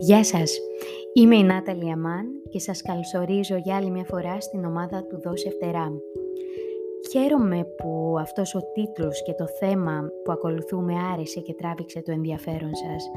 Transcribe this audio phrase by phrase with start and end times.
[0.00, 0.58] Γεια σας,
[1.12, 5.50] είμαι η Νάταλη Αμάν και σας καλωσορίζω για άλλη μια φορά στην ομάδα του Δώσε
[5.50, 5.92] Φτερά.
[7.10, 12.70] Χαίρομαι που αυτός ο τίτλος και το θέμα που ακολουθούμε άρεσε και τράβηξε το ενδιαφέρον
[12.74, 13.10] σας.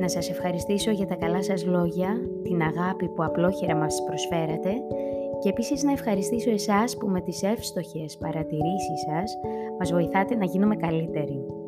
[0.00, 4.72] Να σας ευχαριστήσω για τα καλά σας λόγια, την αγάπη που απλόχερα μας προσφέρατε
[5.38, 9.38] και επίσης να ευχαριστήσω εσάς που με τις εύστοχες παρατηρήσεις σας
[9.78, 11.59] μας βοηθάτε να γίνουμε καλύτεροι.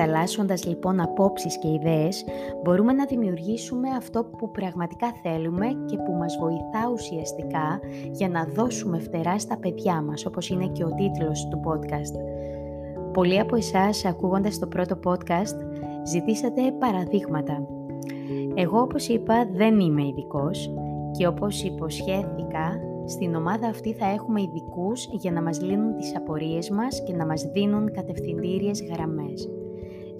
[0.00, 2.24] Ανταλλάσσοντας λοιπόν απόψεις και ιδέες,
[2.62, 8.98] μπορούμε να δημιουργήσουμε αυτό που πραγματικά θέλουμε και που μας βοηθά ουσιαστικά για να δώσουμε
[8.98, 12.14] φτερά στα παιδιά μας, όπως είναι και ο τίτλος του podcast.
[13.12, 15.56] Πολλοί από εσάς, ακούγοντας το πρώτο podcast,
[16.04, 17.66] ζητήσατε παραδείγματα.
[18.54, 20.72] Εγώ, όπως είπα, δεν είμαι ειδικός
[21.10, 26.70] και όπως υποσχέθηκα, στην ομάδα αυτή θα έχουμε ειδικούς για να μας λύνουν τις απορίες
[26.70, 29.48] μας και να μας δίνουν κατευθυντήριες γραμμές.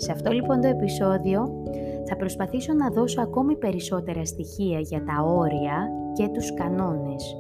[0.03, 1.63] Σε αυτό λοιπόν το επεισόδιο
[2.09, 7.37] θα προσπαθήσω να δώσω ακόμη περισσότερα στοιχεία για τα όρια και τους κανόνες,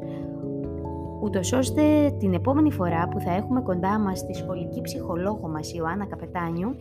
[1.23, 1.83] ούτως ώστε
[2.19, 6.77] την επόμενη φορά που θα έχουμε κοντά μας τη σχολική ψυχολόγο μας Ιωάννα Καπετάνιου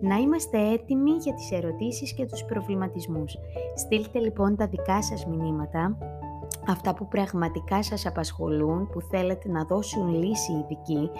[0.00, 3.36] να είμαστε έτοιμοι για τις ερωτήσεις και τους προβληματισμούς.
[3.74, 5.96] Στείλτε λοιπόν τα δικά σας μηνύματα
[6.68, 11.10] αυτά που πραγματικά σας απασχολούν, που θέλετε να δώσουν λύση ειδική,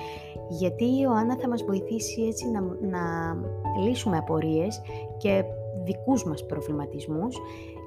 [0.49, 3.35] γιατί η Ιωάννα θα μας βοηθήσει έτσι να, να
[3.83, 4.81] λύσουμε απορίες
[5.17, 5.45] και
[5.85, 7.37] δικούς μας προβληματισμούς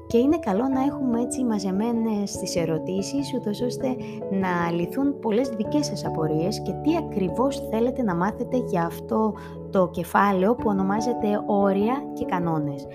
[0.07, 3.95] και είναι καλό να έχουμε έτσι μαζεμένες τις ερωτήσεις, ούτως ώστε
[4.31, 9.33] να λυθούν πολλές δικές σας απορίες και τι ακριβώς θέλετε να μάθετε για αυτό
[9.71, 12.87] το κεφάλαιο που ονομάζεται όρια και κανόνες.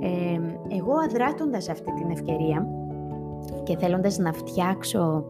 [0.00, 0.40] Ε,
[0.74, 2.66] εγώ αδράτοντας αυτή την ευκαιρία,
[3.64, 5.24] και θέλοντας να φτιάξω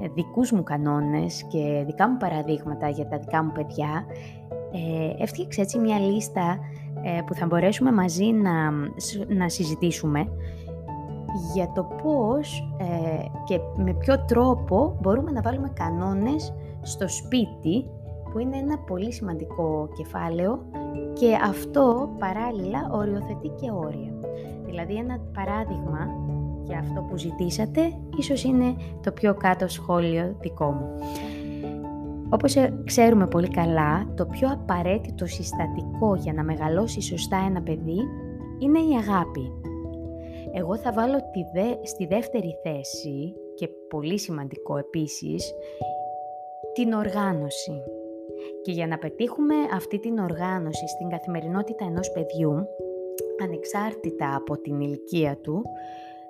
[0.00, 4.04] ε, δικούς μου κανόνες και δικά μου παραδείγματα για τα δικά μου παιδιά,
[4.72, 6.58] ε, έφτιαξα έτσι μια λίστα
[7.02, 8.70] ε, που θα μπορέσουμε μαζί να,
[9.28, 10.28] να συζητήσουμε
[11.54, 17.90] για το πώς ε, και με ποιο τρόπο μπορούμε να βάλουμε κανόνες στο σπίτι
[18.32, 20.58] που είναι ένα πολύ σημαντικό κεφάλαιο
[21.12, 24.12] και αυτό παράλληλα οριοθετεί και όρια.
[24.66, 26.08] Δηλαδή ένα παράδειγμα
[26.66, 27.80] για αυτό που ζητήσατε,
[28.18, 30.88] ίσως είναι το πιο κάτω σχόλιο δικό μου.
[32.30, 37.98] Όπως ε, ξέρουμε πολύ καλά, το πιο απαραίτητο συστατικό για να μεγαλώσει σωστά ένα παιδί
[38.58, 39.52] είναι η αγάπη.
[40.52, 45.54] Εγώ θα βάλω τη δε, στη δεύτερη θέση και πολύ σημαντικό επίσης,
[46.72, 47.82] την οργάνωση.
[48.62, 52.66] Και για να πετύχουμε αυτή την οργάνωση στην καθημερινότητα ενός παιδιού,
[53.42, 55.62] ανεξάρτητα από την ηλικία του,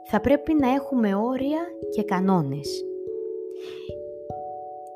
[0.07, 1.61] θα πρέπει να έχουμε όρια
[1.91, 2.85] και κανόνες.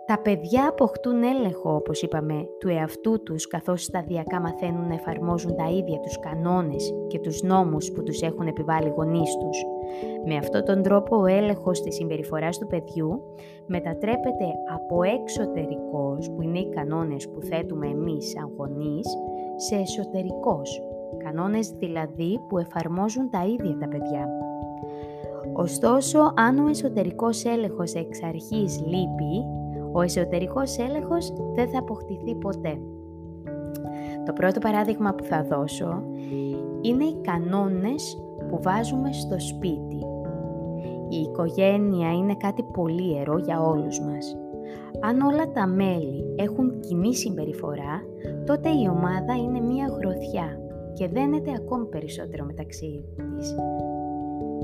[0.07, 5.69] Τα παιδιά αποκτούν έλεγχο, όπως είπαμε, του εαυτού τους, καθώς σταδιακά μαθαίνουν να εφαρμόζουν τα
[5.71, 9.65] ίδια τους κανόνες και τους νόμους που τους έχουν επιβάλει οι γονείς τους.
[10.27, 13.23] Με αυτόν τον τρόπο ο έλεγχος της συμπεριφοράς του παιδιού
[13.67, 19.07] μετατρέπεται από εξωτερικός, που είναι οι κανόνες που θέτουμε εμείς σαν γονείς,
[19.57, 20.83] σε εσωτερικός,
[21.25, 24.29] κανόνες δηλαδή που εφαρμόζουν τα ίδια τα παιδιά.
[25.53, 29.44] Ωστόσο, αν ο εσωτερικός έλεγχος εξ αρχής λείπει,
[29.93, 32.78] ο εσωτερικός έλεγχος δεν θα αποκτηθεί ποτέ.
[34.27, 36.03] Το πρώτο παράδειγμα που θα δώσω
[36.81, 40.03] είναι οι κανόνες που βάζουμε στο σπίτι.
[41.09, 44.37] Η οικογένεια είναι κάτι πολύ ιερό για όλους μας.
[45.00, 48.03] Αν όλα τα μέλη έχουν κοινή συμπεριφορά,
[48.47, 50.60] τότε η ομάδα είναι μία γροθιά
[50.95, 53.55] και δένεται ακόμη περισσότερο μεταξύ της.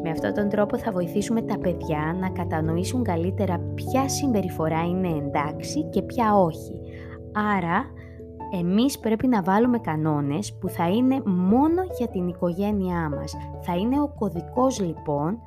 [0.06, 5.82] Με αυτόν τον τρόπο θα βοηθήσουμε τα παιδιά να κατανοήσουν καλύτερα ποια συμπεριφορά είναι εντάξει
[5.82, 6.80] και ποια όχι.
[7.56, 7.84] Άρα,
[8.60, 13.36] εμείς πρέπει να βάλουμε κανόνες που θα είναι μόνο για την οικογένειά μας.
[13.60, 15.38] Θα είναι ο κωδικός λοιπόν,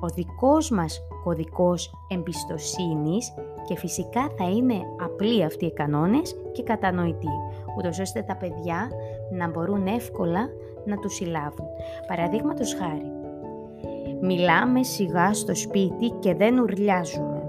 [0.00, 3.34] ο δικός μας κωδικός εμπιστοσύνης
[3.66, 4.74] και φυσικά θα είναι
[5.04, 7.32] απλοί αυτοί οι κανόνες και κατανοητοί,
[7.78, 8.90] ούτως ώστε τα παιδιά
[9.32, 10.48] να μπορούν εύκολα
[10.84, 11.66] να τους συλλάβουν.
[12.06, 13.21] Παραδείγματος χάρη,
[14.24, 17.42] Μιλάμε σιγά στο σπίτι και δεν ουρλιάζουμε.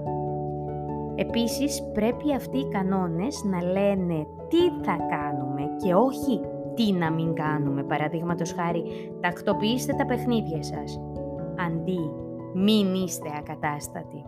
[1.14, 6.40] Επίσης πρέπει αυτοί οι κανόνες να λένε τι θα κάνουμε και όχι
[6.74, 7.82] τι να μην κάνουμε.
[7.82, 8.82] Παραδείγματος χάρη,
[9.20, 11.00] τακτοποιήστε τα παιχνίδια σας.
[11.66, 12.10] Αντί,
[12.54, 14.24] μην είστε ακατάστατοι.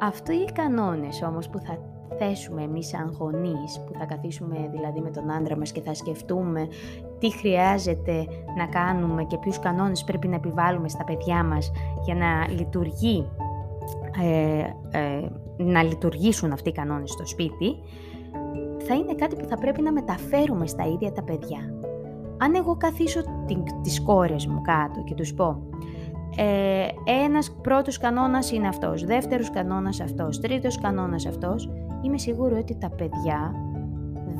[0.00, 1.78] Αυτοί οι κανόνες όμως που θα
[2.18, 6.68] θέσουμε εμείς σαν γονείς, που θα καθίσουμε δηλαδή με τον άντρα μας και θα σκεφτούμε
[7.20, 8.26] τι χρειάζεται
[8.56, 11.70] να κάνουμε και ποιους κανόνες πρέπει να επιβάλλουμε στα παιδιά μας
[12.04, 13.28] για να λειτουργεί
[14.22, 14.58] ε,
[14.98, 17.76] ε, να λειτουργήσουν αυτοί οι κανόνες στο σπίτι,
[18.86, 21.58] θα είναι κάτι που θα πρέπει να μεταφέρουμε στα ίδια τα παιδιά.
[22.38, 23.20] Αν εγώ καθίσω
[23.82, 25.62] τις κόρες μου κάτω και τους πω
[26.36, 26.86] ε,
[27.24, 31.70] ένας πρώτος κανόνας είναι αυτός, δεύτερος κανόνας αυτός, τρίτος κανόνας αυτός,
[32.02, 33.54] είμαι σίγουρη ότι τα παιδιά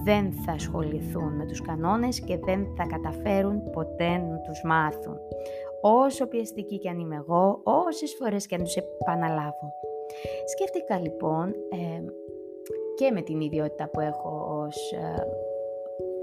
[0.04, 5.18] δεν θα ασχοληθούν με τους κανόνες και δεν θα καταφέρουν ποτέ να τους μάθουν.
[5.80, 9.72] Όσο πιεστική και αν είμαι εγώ, όσες φορές και αν τους επαναλάβω.
[10.44, 12.02] Σκέφτηκα λοιπόν ε,
[12.94, 15.26] και με την ιδιότητα που έχω ως ε,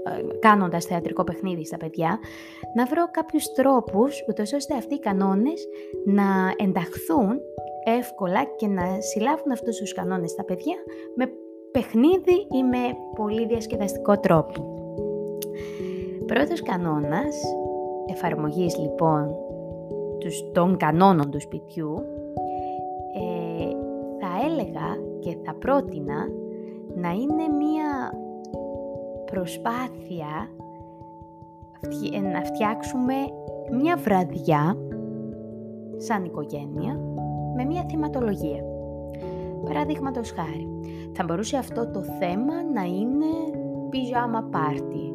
[0.08, 2.18] ε, κάνοντας θεατρικό παιχνίδι στα παιδιά,
[2.74, 5.66] να βρω κάποιους τρόπους, ούτως ώστε αυτοί οι κανόνες
[6.04, 7.40] να ενταχθούν
[7.84, 10.76] εύκολα και να συλλάβουν αυτούς τους κανόνες στα παιδιά
[11.16, 11.30] με
[11.70, 14.76] παιχνίδι ή με πολύ διασκεδαστικό τρόπο.
[16.26, 17.36] Πρώτος κανόνας
[18.10, 19.34] εφαρμογής λοιπόν
[20.52, 21.94] των κανόνων του σπιτιού
[23.14, 23.70] ε,
[24.20, 26.28] θα έλεγα και θα πρότεινα
[26.94, 28.12] να είναι μία
[29.24, 30.50] προσπάθεια
[32.14, 33.14] ε, να φτιάξουμε
[33.80, 34.76] μια βραδιά
[35.96, 37.00] σαν οικογένεια
[37.56, 38.64] με μια θυματολογία.
[39.64, 40.68] Παραδείγματος χάρη,
[41.12, 43.58] θα μπορούσε αυτό το θέμα να είναι
[43.90, 45.12] πιζάμα πάρτι.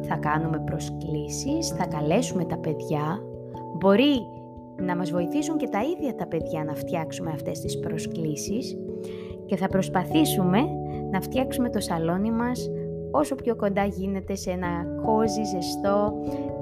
[0.00, 3.22] Θα κάνουμε προσκλήσεις, θα καλέσουμε τα παιδιά,
[3.78, 4.26] μπορεί
[4.76, 8.76] να μας βοηθήσουν και τα ίδια τα παιδιά να φτιάξουμε αυτές τις προσκλήσεις
[9.46, 10.58] και θα προσπαθήσουμε
[11.10, 12.70] να φτιάξουμε το σαλόνι μας
[13.10, 14.68] όσο πιο κοντά γίνεται σε ένα
[15.04, 16.12] κόζι, ζεστό,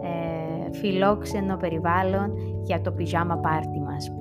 [0.02, 2.32] ε, φιλόξενο περιβάλλον
[2.62, 4.12] για το πιζάμα πάρτι μας.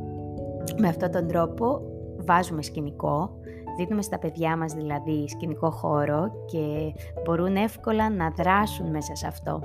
[0.78, 1.82] Με αυτόν τον τρόπο
[2.28, 3.30] βάζουμε σκηνικό,
[3.78, 6.94] δίνουμε στα παιδιά μας δηλαδή σκηνικό χώρο και
[7.24, 9.62] μπορούν εύκολα να δράσουν μέσα σε αυτό.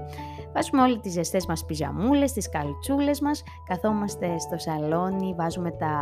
[0.54, 5.92] Βάζουμε όλοι τις ζεστές μας πιζαμούλες, τις καλτσούλες μας, καθόμαστε στο σαλόνι, βάζουμε τα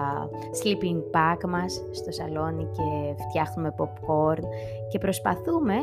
[0.62, 4.42] sleeping pack μας στο σαλόνι και φτιάχνουμε popcorn
[4.90, 5.74] και προσπαθούμε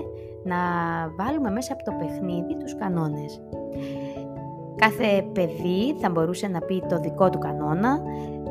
[0.43, 0.57] να
[1.17, 3.41] βάλουμε μέσα από το παιχνίδι τους κανόνες.
[4.77, 8.01] Κάθε παιδί θα μπορούσε να πει το δικό του κανόνα,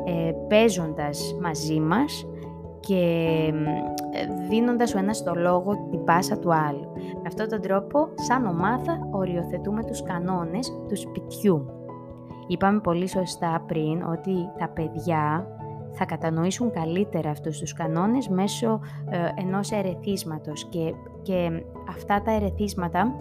[0.05, 2.27] ε, παίζοντας μαζί μας
[2.79, 3.03] και
[4.11, 6.91] ε, δίνοντας ο ένας το λόγο την πάσα του άλλου.
[6.95, 11.65] Με αυτόν τον τρόπο, σαν ομάδα, οριοθετούμε τους κανόνες του σπιτιού.
[12.47, 15.47] Είπαμε πολύ σωστά πριν ότι τα παιδιά
[15.91, 18.79] θα κατανοήσουν καλύτερα αυτούς τους κανόνες μέσω
[19.09, 23.15] ε, ενός ερεθίσματος και, και αυτά τα ερεθίσματα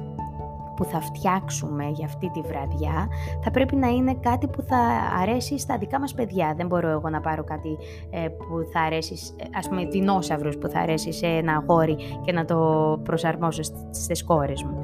[0.77, 3.09] που θα φτιάξουμε για αυτή τη βραδιά
[3.43, 4.79] θα πρέπει να είναι κάτι που θα
[5.21, 6.55] αρέσει στα δικά μας παιδιά.
[6.57, 7.77] Δεν μπορώ εγώ να πάρω κάτι
[8.11, 9.15] ε, που θα αρέσει,
[9.55, 14.63] ας πούμε δεινόσαυρους που θα αρέσει σε ένα αγόρι και να το προσαρμόσω στις κόρες
[14.63, 14.81] μου.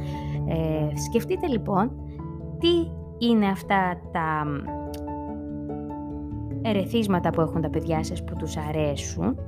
[0.49, 1.91] Ε, σκεφτείτε λοιπόν
[2.59, 2.91] τι
[3.27, 4.45] είναι αυτά τα
[6.63, 9.39] ερεθίσματα που έχουν τα παιδιά σας που τους αρέσουν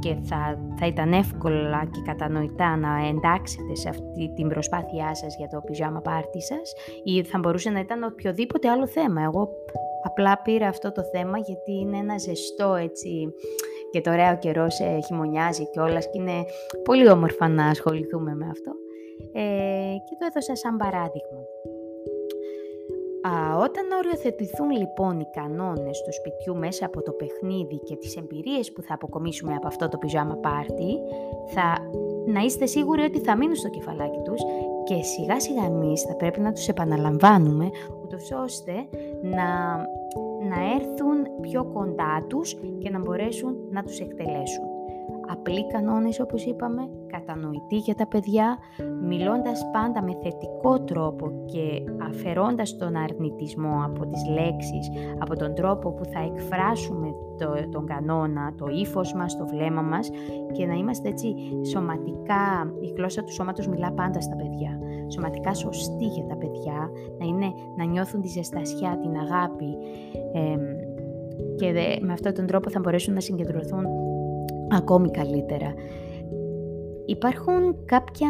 [0.00, 5.48] και θα, θα ήταν εύκολα και κατανοητά να εντάξετε σε αυτή την προσπάθειά σας για
[5.48, 6.72] το πιζάμα πάρτι σας
[7.04, 9.22] ή θα μπορούσε να ήταν οποιοδήποτε άλλο θέμα.
[9.22, 9.48] Εγώ
[10.02, 13.32] απλά πήρα αυτό το θέμα γιατί είναι ένα ζεστό έτσι
[13.90, 14.66] και το ωραίο καιρό
[15.06, 16.44] χειμωνιάζει και όλα και είναι
[16.84, 18.72] πολύ όμορφα να ασχοληθούμε με αυτό.
[19.32, 21.40] Ε, και το έδωσα σαν παράδειγμα.
[23.22, 28.72] Α, όταν οριοθετηθούν λοιπόν οι κανόνες του σπιτιού μέσα από το παιχνίδι και τις εμπειρίες
[28.72, 30.98] που θα αποκομίσουμε από αυτό το πιζάμα πάρτι,
[31.46, 31.78] θα
[32.26, 34.40] να είστε σίγουροι ότι θα μείνουν στο κεφαλάκι τους
[34.84, 37.70] και σιγά σιγά εμείς θα πρέπει να τους επαναλαμβάνουμε,
[38.02, 38.72] ούτως ώστε
[39.22, 39.76] να,
[40.48, 44.69] να έρθουν πιο κοντά τους και να μπορέσουν να τους εκτελέσουν
[45.28, 48.58] απλοί κανόνες όπως είπαμε, κατανοητοί για τα παιδιά,
[49.02, 55.92] μιλώντας πάντα με θετικό τρόπο και αφαιρώντας τον αρνητισμό από τις λέξεις, από τον τρόπο
[55.92, 60.10] που θα εκφράσουμε το, τον κανόνα, το ύφος μας, το βλέμμα μας
[60.52, 61.34] και να είμαστε έτσι
[61.70, 67.26] σωματικά, η γλώσσα του σώματος μιλά πάντα στα παιδιά, σωματικά σωστή για τα παιδιά, να,
[67.26, 69.76] είναι, να νιώθουν τη ζεστασιά, την αγάπη
[71.56, 73.84] και με αυτόν τον τρόπο θα μπορέσουν να συγκεντρωθούν
[74.70, 75.74] ακόμη καλύτερα.
[77.06, 78.28] Υπάρχουν κάποια,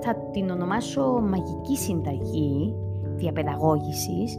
[0.00, 2.74] θα την ονομάσω μαγική συνταγή
[3.14, 4.38] διαπαιδαγώγησης,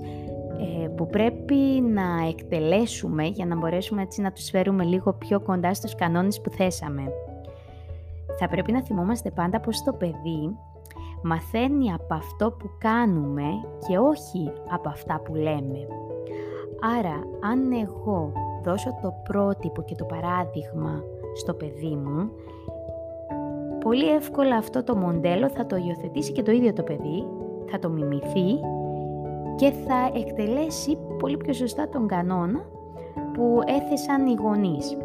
[0.64, 1.56] ε, που πρέπει
[1.94, 6.50] να εκτελέσουμε για να μπορέσουμε έτσι να τους φέρουμε λίγο πιο κοντά στους κανόνες που
[6.50, 7.02] θέσαμε.
[8.40, 10.56] Θα πρέπει να θυμόμαστε πάντα πως το παιδί
[11.24, 13.44] μαθαίνει από αυτό που κάνουμε
[13.88, 15.88] και όχι από αυτά που λέμε.
[17.00, 18.32] Άρα, αν εγώ
[18.64, 21.04] δώσω το πρότυπο και το παράδειγμα
[21.36, 22.30] στο παιδί μου,
[23.80, 27.28] πολύ εύκολα αυτό το μοντέλο θα το υιοθετήσει και το ίδιο το παιδί,
[27.66, 28.60] θα το μιμηθεί
[29.56, 32.66] και θα εκτελέσει πολύ πιο σωστά τον κανόνα
[33.34, 34.98] που έθεσαν οι γονείς.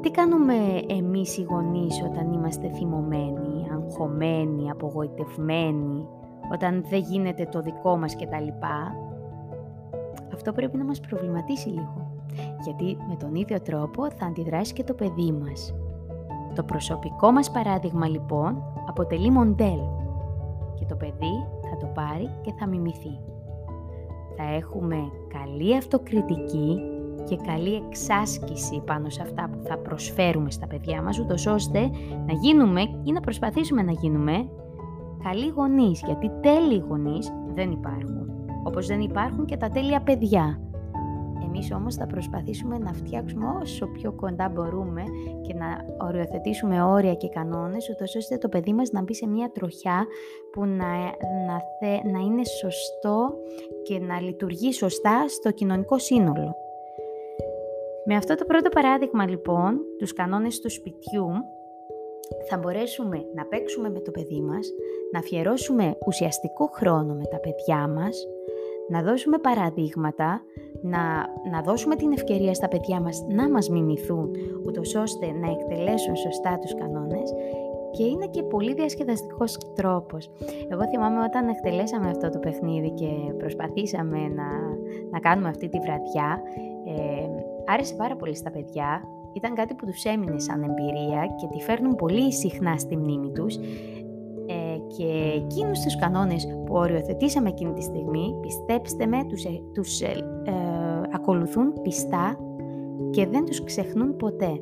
[0.00, 0.54] Τι κάνουμε
[0.88, 6.08] εμείς οι γονείς όταν είμαστε θυμωμένοι, αν αγχωμένοι, απογοητευμένοι,
[6.52, 8.48] όταν δεν γίνεται το δικό μας κτλ.
[10.34, 12.12] Αυτό πρέπει να μας προβληματίσει λίγο.
[12.64, 15.74] Γιατί με τον ίδιο τρόπο θα αντιδράσει και το παιδί μας.
[16.54, 20.04] Το προσωπικό μας παράδειγμα λοιπόν αποτελεί μοντέλο
[20.74, 23.20] και το παιδί θα το πάρει και θα μιμηθεί.
[24.36, 24.96] Θα έχουμε
[25.28, 26.78] καλή αυτοκριτική
[27.24, 31.90] και καλή εξάσκηση πάνω σε αυτά που θα προσφέρουμε στα παιδιά μας, ούτως ώστε
[32.26, 34.48] να γίνουμε ή να προσπαθήσουμε να γίνουμε
[35.22, 38.33] καλοί γονείς, γιατί τέλειοι γονείς δεν υπάρχουν.
[38.64, 40.60] Όπως δεν υπάρχουν και τα τέλεια παιδιά.
[41.44, 45.02] Εμείς όμως θα προσπαθήσουμε να φτιάξουμε όσο πιο κοντά μπορούμε
[45.40, 45.66] και να
[46.06, 50.06] οριοθετήσουμε όρια και κανόνες, ούτως ώστε το παιδί μας να μπει σε μια τροχιά
[50.52, 50.92] που να,
[51.46, 51.56] να,
[52.12, 53.34] να είναι σωστό
[53.82, 56.54] και να λειτουργεί σωστά στο κοινωνικό σύνολο.
[58.06, 61.28] Με αυτό το πρώτο παράδειγμα λοιπόν, τους κανόνες του σπιτιού,
[62.48, 64.68] θα μπορέσουμε να παίξουμε με το παιδί μας,
[65.12, 68.26] να αφιερώσουμε ουσιαστικό χρόνο με τα παιδιά μας,
[68.88, 70.42] να δώσουμε παραδείγματα,
[70.82, 71.00] να,
[71.50, 74.30] να δώσουμε την ευκαιρία στα παιδιά μας να μας μιμηθούν,
[74.66, 77.32] ούτως ώστε να εκτελέσουν σωστά τους κανόνες
[77.90, 80.30] και είναι και πολύ διασκεδαστικός τρόπος.
[80.68, 84.48] Εγώ θυμάμαι όταν εκτελέσαμε αυτό το παιχνίδι και προσπαθήσαμε να,
[85.10, 86.42] να κάνουμε αυτή τη βραδιά,
[86.86, 87.26] ε,
[87.66, 91.94] άρεσε πάρα πολύ στα παιδιά, ήταν κάτι που τους έμεινε σαν εμπειρία και τη φέρνουν
[91.94, 93.60] πολύ συχνά στη μνήμη τους ε,
[94.96, 100.06] και εκείνους τους κανόνες που οριοθετήσαμε εκείνη τη στιγμή, πιστέψτε με, τους, ε, τους ε,
[100.44, 100.52] ε,
[101.12, 102.38] ακολουθούν πιστά
[103.10, 104.60] και δεν τους ξεχνούν ποτέ.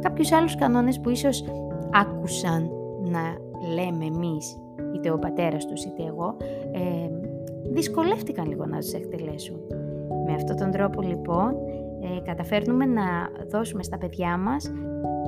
[0.00, 1.44] Κάποιους άλλους κανόνες που ίσως
[1.92, 3.20] άκουσαν να
[3.74, 4.60] λέμε εμείς,
[4.94, 6.36] είτε ο πατέρας τους είτε εγώ,
[6.72, 7.08] ε,
[7.72, 9.56] δυσκολεύτηκαν λίγο να τους εκτελέσουν.
[10.26, 11.56] Με αυτόν τον τρόπο λοιπόν
[12.00, 13.02] ε, καταφέρνουμε να
[13.50, 14.72] δώσουμε στα παιδιά μας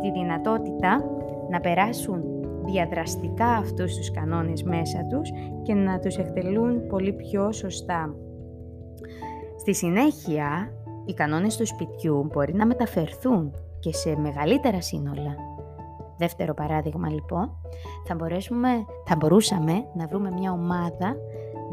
[0.00, 1.04] τη δυνατότητα
[1.50, 2.33] να περάσουν
[2.64, 5.30] διαδραστικά αυτούς τους κανόνες μέσα τους
[5.62, 8.14] και να τους εκτελούν πολύ πιο σωστά.
[9.58, 10.72] Στη συνέχεια,
[11.04, 15.36] οι κανόνες του σπιτιού μπορεί να μεταφερθούν και σε μεγαλύτερα σύνολα.
[16.16, 17.50] Δεύτερο παράδειγμα λοιπόν,
[18.06, 18.68] θα, μπορέσουμε,
[19.04, 21.16] θα μπορούσαμε να βρούμε μια ομάδα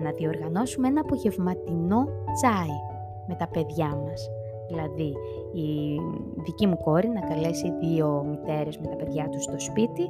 [0.04, 2.76] να διοργανώσουμε ένα απογευματινό τσάι
[3.28, 4.30] με τα παιδιά μας.
[4.70, 5.14] Δηλαδή,
[5.54, 6.00] η
[6.44, 10.10] δική μου κόρη να καλέσει δύο μητέρες με τα παιδιά τους στο σπίτι,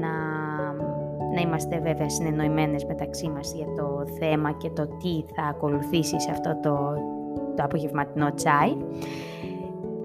[0.00, 0.12] να,
[1.34, 6.30] να είμαστε βέβαια συνεννοημένες μεταξύ μας για το θέμα και το τι θα ακολουθήσει σε
[6.30, 6.94] αυτό το,
[7.56, 8.76] το απογευματινό τσάι.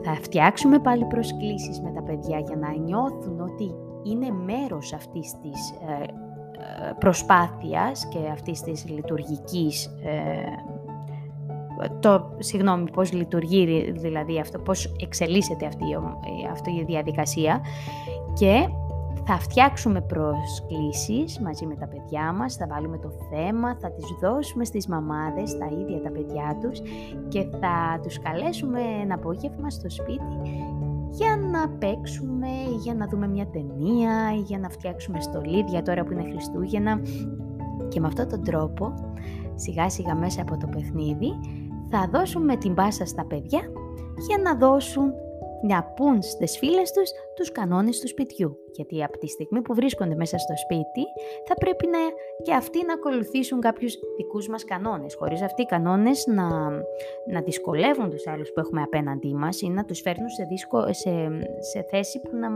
[0.03, 5.71] Θα φτιάξουμε πάλι προσκλήσεις με τα παιδιά για να νιώθουν ότι είναι μέρος αυτής της
[5.71, 10.69] ε, ε προσπάθειας και αυτής της λειτουργικής ε,
[11.99, 15.85] το, συγγνώμη, πώς λειτουργεί δηλαδή αυτό, πώς εξελίσσεται αυτή,
[16.51, 17.61] αυτή η διαδικασία
[18.33, 18.67] και
[19.25, 24.65] θα φτιάξουμε προσκλήσεις μαζί με τα παιδιά μας, θα βάλουμε το θέμα, θα τις δώσουμε
[24.65, 26.81] στις μαμάδες, τα ίδια τα παιδιά τους
[27.27, 30.39] και θα τους καλέσουμε ένα απόγευμα στο σπίτι
[31.09, 32.47] για να παίξουμε,
[32.83, 37.01] για να δούμε μια ταινία, για να φτιάξουμε στολίδια τώρα που είναι Χριστούγεννα.
[37.87, 38.93] Και με αυτόν τον τρόπο
[39.55, 41.39] σιγά σιγά μέσα από το παιχνίδι
[41.89, 43.59] θα δώσουμε την πάσα στα παιδιά
[44.27, 45.13] για να δώσουν
[45.61, 48.57] να πούν στις φίλες τους τους κανόνες του σπιτιού.
[48.71, 51.03] Γιατί από τη στιγμή που βρίσκονται μέσα στο σπίτι
[51.47, 51.99] θα πρέπει να,
[52.43, 55.15] και αυτοί να ακολουθήσουν κάποιους δικούς μας κανόνες.
[55.15, 56.69] Χωρίς αυτοί οι κανόνες να,
[57.31, 61.11] να δυσκολεύουν τους άλλους που έχουμε απέναντί μας ή να τους φέρνουν σε, δίσκο, σε,
[61.71, 62.49] σε θέση που να,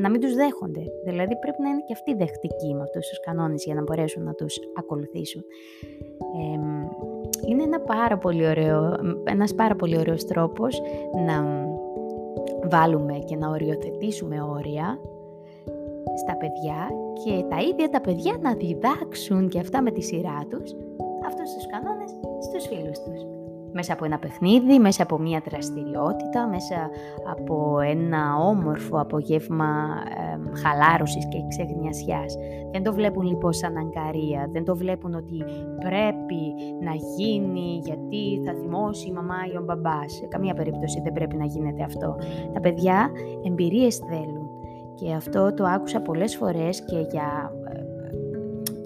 [0.00, 0.82] να μην τους δέχονται.
[1.04, 4.34] Δηλαδή πρέπει να είναι και αυτοί δεχτικοί με αυτούς τους κανόνες για να μπορέσουν να
[4.34, 5.44] τους ακολουθήσουν.
[6.38, 6.58] Ε,
[7.46, 10.82] είναι ένα πάρα πολύ ωραίο, ένας πάρα πολύ ωραίος τρόπος
[11.26, 11.66] να
[12.68, 14.98] βάλουμε και να οριοθετήσουμε όρια
[16.24, 16.88] στα παιδιά
[17.24, 20.74] και τα ίδια τα παιδιά να διδάξουν και αυτά με τη σειρά τους
[21.26, 22.10] αυτούς τους κανόνες
[22.42, 23.35] στους φίλους τους
[23.76, 26.90] μέσα από ένα παιχνίδι, μέσα από μια δραστηριότητα, μέσα
[27.30, 29.70] από ένα όμορφο απογεύμα
[30.22, 32.36] ε, χαλάρωσης και ξεγνιασιάς.
[32.72, 35.44] Δεν το βλέπουν λοιπόν σαν αγκαρία, δεν το βλέπουν ότι
[35.78, 36.42] πρέπει
[36.82, 40.12] να γίνει γιατί θα θυμώσει η μαμά ή ο μπαμπάς.
[40.12, 42.16] Σε καμία περίπτωση δεν πρέπει να γίνεται αυτό.
[42.52, 43.10] Τα παιδιά
[43.46, 44.50] εμπειρίες θέλουν
[44.94, 47.52] και αυτό το άκουσα πολλές φορές και για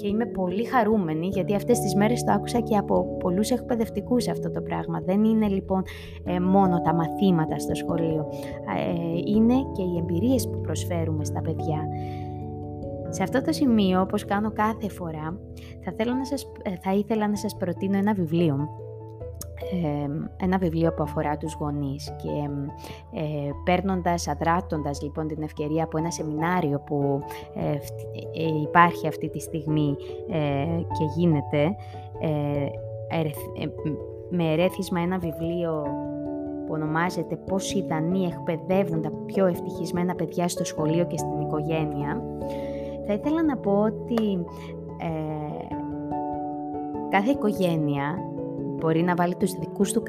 [0.00, 4.50] και είμαι πολύ χαρούμενη γιατί αυτές τις μέρες το άκουσα και από πολλούς εκπαιδευτικούς αυτό
[4.50, 5.00] το πράγμα.
[5.00, 5.82] Δεν είναι λοιπόν
[6.24, 8.28] ε, μόνο τα μαθήματα στο σχολείο,
[8.76, 11.88] ε, είναι και οι εμπειρίες που προσφέρουμε στα παιδιά.
[13.08, 15.38] Σε αυτό το σημείο, όπως κάνω κάθε φορά,
[15.84, 18.68] θα, θέλω να σας, ε, θα ήθελα να σας προτείνω ένα βιβλίο
[20.36, 22.50] ένα βιβλίο που αφορά τους γονείς και
[23.20, 27.22] ε, παίρνοντας, αδράτοντας λοιπόν την ευκαιρία από ένα σεμινάριο που
[27.54, 27.70] ε,
[28.42, 29.96] ε, υπάρχει αυτή τη στιγμή
[30.98, 31.76] και γίνεται
[34.30, 35.82] με ερέθισμα ένα βιβλίο
[36.66, 42.22] που ονομάζεται «Πώς οι Δανείοι εκπαιδεύουν τα πιο ευτυχισμένα παιδιά στο σχολείο και στην οικογένεια»,
[43.06, 44.44] θα ήθελα να πω ότι
[47.10, 48.18] κάθε οικογένεια
[48.80, 50.02] μπορεί να βάλει τους δικούς, του,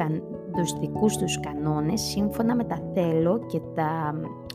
[0.56, 4.14] τους δικούς τους κανόνες σύμφωνα με τα θέλω και τα,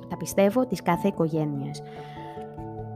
[0.08, 1.82] τα πιστεύω της κάθε οικογένειας.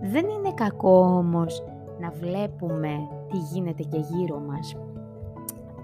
[0.03, 1.63] Δεν είναι κακό όμως
[2.01, 4.77] να βλέπουμε τι γίνεται και γύρω μας.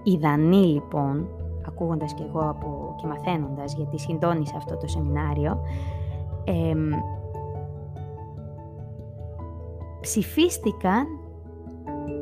[0.03, 1.27] Οι Δανείοι λοιπόν,
[1.67, 5.59] ακούγοντας και εγώ από, και μαθαίνοντας γιατί συντόνισα αυτό το σεμινάριο,
[10.01, 11.05] ψηφίστηκαν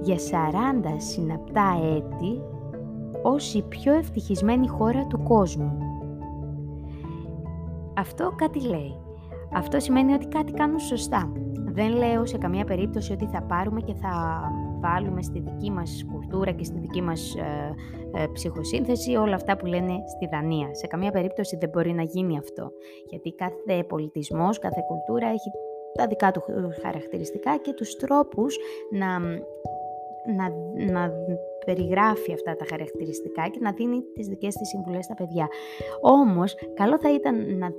[0.01, 0.19] για 40
[0.98, 2.41] συναπτά έτη
[3.25, 5.77] ως η πιο ευτυχισμένη χώρα του κόσμου.
[7.98, 8.96] Αυτό κάτι λέει.
[9.53, 11.32] Αυτό σημαίνει ότι κάτι κάνουν σωστά.
[11.72, 14.41] Δεν λέω σε καμία περίπτωση ότι θα πάρουμε και θα
[14.79, 17.75] βάλουμε στη δική μας κουλτούρα και στη δική μας ε,
[18.22, 20.74] ε, ψυχοσύνθεση όλα αυτά που λένε στη Δανία.
[20.74, 22.72] Σε καμία περίπτωση δεν μπορεί να γίνει αυτό.
[23.10, 25.50] Γιατί κάθε πολιτισμός, κάθε κουλτούρα έχει
[25.98, 26.41] τα δικά του
[26.82, 28.58] χαρακτηριστικά και τους τρόπους
[28.91, 29.08] να,
[30.38, 30.50] να,
[30.91, 31.12] να
[31.65, 35.48] περιγράφει αυτά τα χαρακτηριστικά και να δίνει τις δικές της συμβουλές στα παιδιά.
[36.01, 37.70] Όμως, καλό θα ήταν να,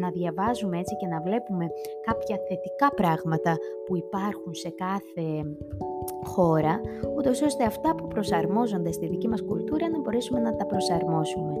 [0.00, 1.66] να διαβάζουμε έτσι και να βλέπουμε
[2.06, 5.26] κάποια θετικά πράγματα που υπάρχουν σε κάθε
[6.34, 6.80] χώρα,
[7.16, 11.52] ούτως ώστε αυτά που προσαρμόζονται στη δική μας κουλτούρα να μπορέσουμε να τα προσαρμόσουμε.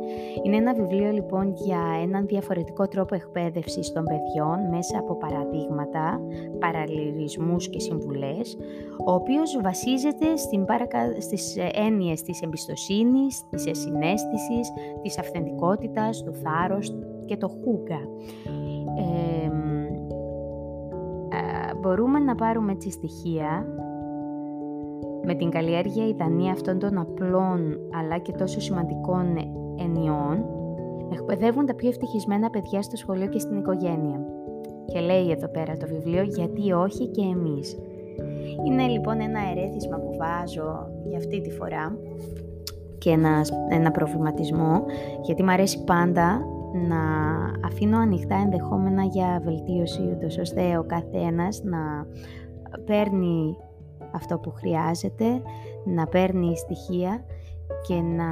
[0.42, 6.20] Είναι ένα βιβλίο λοιπόν για έναν διαφορετικό τρόπο εκπαίδευσης των παιδιών μέσα από παραδείγματα,
[6.58, 8.56] παραλληλισμούς και συμβουλές,
[9.04, 10.98] ο οποίος βασίζεται στην παρακα...
[11.20, 18.00] στις έννοιες της εμπιστοσύνης, της συνέστησης, της αυθεντικότητας, του θάρρος και το χούγκα.
[18.98, 19.50] Ε,
[21.80, 23.66] μπορούμε να πάρουμε έτσι στοιχεία
[25.24, 29.36] με την καλλιέργεια ιδανία αυτών των απλών αλλά και τόσο σημαντικών
[29.78, 30.44] ενιών,
[31.12, 34.20] εκπαιδεύουν τα πιο ευτυχισμένα παιδιά στο σχολείο και στην οικογένεια.
[34.86, 37.78] Και λέει εδώ πέρα το βιβλίο «Γιατί όχι και εμείς».
[38.66, 41.96] Είναι λοιπόν ένα ερέθισμα που βάζω για αυτή τη φορά
[42.98, 44.84] και ένα, ένα προβληματισμό,
[45.22, 46.40] γιατί μου αρέσει πάντα
[46.88, 47.00] να
[47.66, 52.06] αφήνω ανοιχτά ενδεχόμενα για βελτίωση, ούτως ώστε ο καθένας να
[52.84, 53.56] παίρνει
[54.12, 55.42] αυτό που χρειάζεται,
[55.84, 57.24] να παίρνει στοιχεία
[57.86, 58.30] και να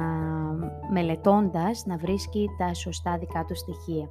[0.91, 4.09] μελετώντας να βρίσκει τα σωστά δικά του στοιχεία.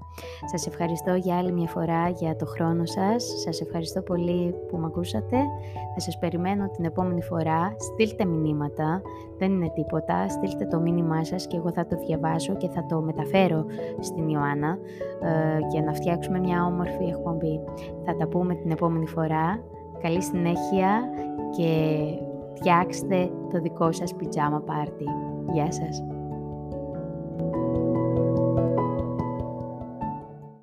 [0.50, 3.24] Σας ευχαριστώ για άλλη μια φορά για το χρόνο σας.
[3.44, 5.37] Σας ευχαριστώ πολύ που με ακούσατε.
[5.94, 7.74] Θα σας περιμένω την επόμενη φορά.
[7.78, 9.02] Στείλτε μηνύματα,
[9.38, 10.28] δεν είναι τίποτα.
[10.28, 13.64] Στείλτε το μήνυμά σας και εγώ θα το διαβάσω και θα το μεταφέρω
[14.00, 14.78] στην Ιωάννα
[15.22, 17.61] ε, για να φτιάξουμε μια όμορφη εκπομπή.
[18.04, 19.62] Θα τα πούμε την επόμενη φορά.
[20.03, 21.09] Καλή συνέχεια
[21.57, 22.03] και
[22.55, 25.05] φτιάξτε το δικό σας πιτζάμα πάρτι.
[25.53, 26.10] Γεια σας!